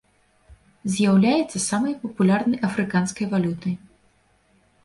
[0.93, 3.73] З'яўляецца самай папулярнай афрыканскай валютай.